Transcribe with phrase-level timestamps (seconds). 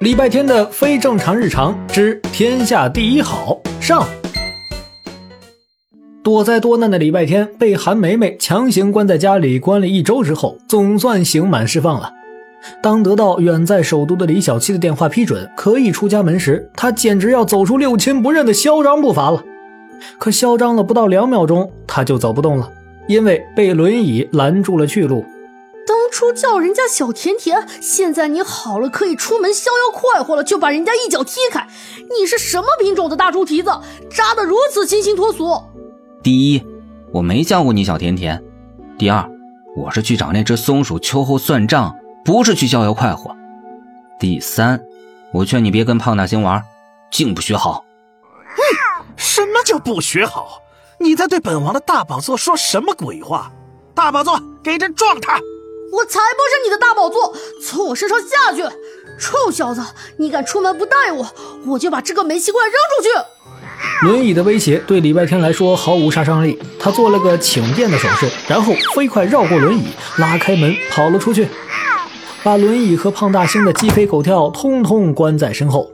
[0.00, 4.06] 礼拜天的非正常日常之天下第一好上。
[6.22, 12.12] 躲灾多难的礼拜天被韩梅梅强行关在家里关了一周之后，总算刑满释放了。
[12.82, 19.42] 当得到远在首都的李小七的电话批准，可以出家门时，他简直要走出六亲不认的嚣张步伐了。
[20.18, 22.70] 可嚣张了不到两秒钟，他就走不动了，
[23.08, 25.24] 因为被轮椅拦住了去路。
[26.16, 31.68] 当初叫人家小甜甜，现在你好了，可以出门逍遥快活了，就把人家一脚踢开。
[32.18, 33.70] 你是什么品种的大猪蹄子，
[34.08, 35.62] 扎得如此清新脱俗？
[36.22, 36.66] 第一，
[37.12, 38.38] 我没叫过你小甜甜；
[38.96, 39.28] 第二，
[39.76, 43.36] 我是去找那只松鼠秋后算账，不是去逍遥快活；
[44.18, 44.82] 第三，
[45.34, 46.64] 我劝你别跟胖大星玩，
[47.10, 47.84] 净不学好。
[48.56, 50.62] 哼，什么叫不学好？
[50.98, 53.52] 你在对本王的大宝座说什么鬼话？
[53.94, 55.38] 大宝座，给朕撞他！
[55.92, 58.62] 我才不是你的大宝座，从我身上下去！
[59.18, 59.82] 臭小子，
[60.18, 61.26] 你敢出门不带我，
[61.66, 64.06] 我就把这个煤气罐扔出去！
[64.06, 69.86] 轮椅的威胁对礼拜天来说毫无杀伤力，他做了个请便的手势，然后飞快绕过轮椅，
[70.18, 71.48] 拉开门跑了出去，
[72.42, 75.90] 把轮椅和胖大星的鸡飞狗跳通通关在身后。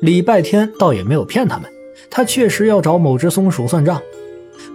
[0.00, 1.68] 礼拜天倒也没有骗他们，
[2.10, 4.00] 他确实要找某只松鼠算账，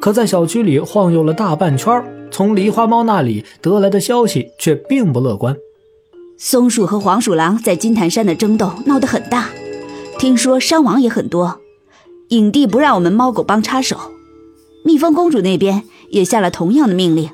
[0.02, 2.04] 可在小区里晃悠了大半圈
[2.40, 5.58] 从狸花猫那里得来的消息却并不乐观。
[6.38, 9.50] 松鼠和黄鼠狼在金坛山的争斗闹得很大，
[10.18, 11.60] 听说伤亡也很多。
[12.30, 14.00] 影帝不让我们猫狗帮插手，
[14.86, 17.30] 蜜蜂公主那边也下了同样的命令，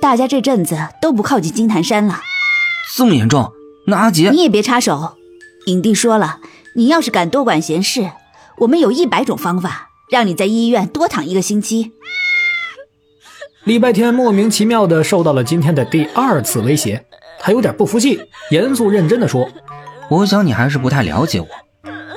[0.00, 2.20] 大家这阵子都不靠近金坛山了。
[2.96, 3.50] 这么严重？
[3.88, 5.14] 那阿杰你也别插手。
[5.66, 6.38] 影帝说了，
[6.76, 8.08] 你要是敢多管闲事，
[8.58, 11.90] 我们有一百种方法让你在医院多躺一个星期。
[13.64, 17.02] 礼拜天莫名其妙的受到了今天的第二次威胁，
[17.38, 18.20] 他有点不服气，
[18.50, 19.48] 严肃认真的说
[20.10, 21.48] ：“我想你还是不太了解我，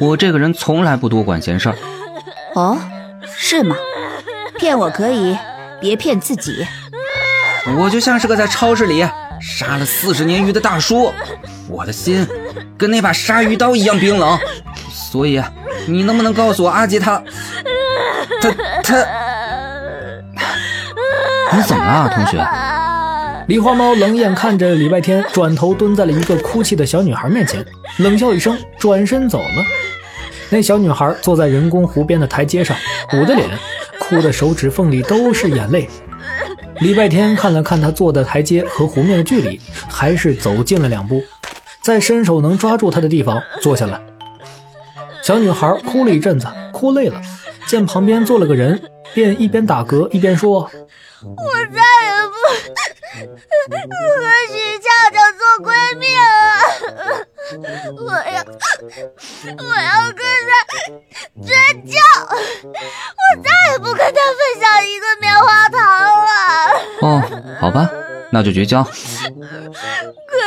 [0.02, 1.76] 我这个人从来不多管闲事儿。”
[2.54, 2.78] 哦，
[3.34, 3.78] 是吗？
[4.58, 5.38] 骗我可以，
[5.80, 6.68] 别骗自己。
[7.78, 9.08] 我就像是个在超市里
[9.40, 11.14] 杀了四十年鱼的大叔，
[11.70, 12.28] 我的心
[12.78, 14.38] 跟那把鲨鱼刀一样冰冷。
[14.92, 15.42] 所以，
[15.86, 17.24] 你能不能告诉我阿杰他，
[18.42, 18.52] 他
[18.84, 19.27] 他？
[21.56, 22.38] 你怎么了，同学？
[23.48, 27.66] 狸花猫冷眼看着礼拜天，转头蹲在了一个哭泣的小女孩面前，
[28.00, 29.64] 冷笑一声，转身走了。
[30.50, 32.76] 那小女孩坐在人工湖边的台阶上，
[33.14, 33.50] 捂着脸，
[34.00, 35.90] 哭的手指缝里都是眼泪。
[36.80, 41.24] 礼拜天看了看她坐的台阶和湖面的距离，还是走近了两步，
[41.82, 44.00] 在伸手能抓住她的地方坐下了。
[45.24, 47.22] 小女孩哭了一阵子，哭累了，
[47.66, 48.80] 见旁边坐了个人，
[49.14, 50.70] 便一边打嗝一边说。
[51.24, 52.36] 我再也不
[53.74, 53.76] 和
[54.50, 55.68] 许俏俏做闺
[55.98, 56.22] 蜜了，
[58.06, 58.38] 我要
[59.58, 60.50] 我要跟她
[61.44, 61.50] 绝
[61.90, 66.30] 交，我再也不跟她分享一个棉花糖了。
[67.02, 67.06] 哦，
[67.60, 67.90] 好吧，
[68.32, 68.84] 那就绝交。
[68.84, 68.92] 可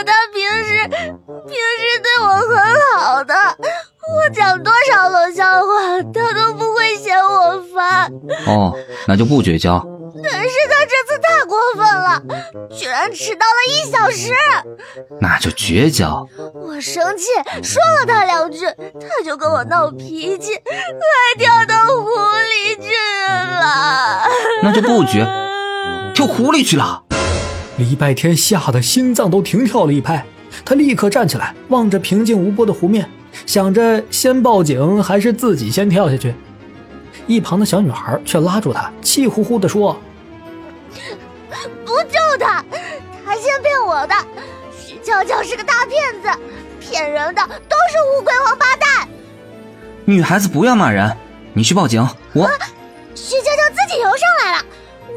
[0.07, 2.55] 她平时平时对我很
[2.95, 8.09] 好的，我讲多少冷笑话，她都不会嫌我烦。
[8.47, 8.73] 哦，
[9.09, 9.85] 那就不绝交。
[11.61, 12.23] 过分了，
[12.71, 14.33] 居然迟到了一小时，
[15.21, 16.27] 那就绝交。
[16.55, 17.27] 我生气
[17.63, 24.23] 说了他两句，他就跟我闹脾气，还跳到湖里去了。
[24.63, 25.27] 那就不绝，
[26.15, 27.05] 跳湖里去了。
[27.77, 30.25] 礼拜天吓得心脏都停跳了一拍，
[30.65, 33.09] 他立刻站起来，望着平静无波的湖面，
[33.47, 36.35] 想着先报警还是自己先跳下去。
[37.27, 39.97] 一旁的小女孩却拉住他，气呼呼地说
[40.93, 41.30] ：“不救他，他先骗
[43.91, 44.15] 我的。
[44.79, 46.41] 许娇娇是个大骗子，
[46.79, 49.09] 骗人的都是乌龟王八蛋。
[50.05, 51.17] 女孩子不要骂人，
[51.53, 52.01] 你去报警。
[52.33, 52.49] 我……
[53.17, 54.65] 许娇娇自己游上来了，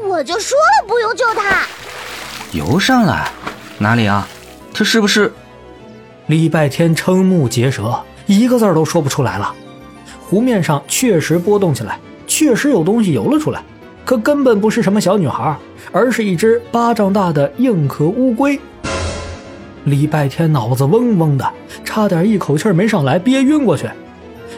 [0.08, 1.64] 我就说了不用救她。
[2.50, 3.30] 游上来？
[3.78, 4.26] 哪里啊？
[4.72, 5.32] 她是不是？”
[6.26, 9.54] 礼拜天瞠目结舌，一个字都说不出来了。
[10.26, 13.62] 湖面上确实波动起来，确实有东西游了出来，
[14.04, 15.56] 可根本不是什么小女孩，
[15.90, 18.58] 而是一只巴掌大的硬壳乌龟。
[19.84, 21.50] 礼拜天脑子嗡嗡的，
[21.84, 23.88] 差点一口气没上来，憋晕过去。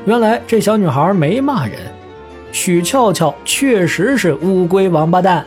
[0.04, 1.78] 原来这小女孩没骂人，
[2.52, 5.44] 许俏俏确实是乌龟王八蛋。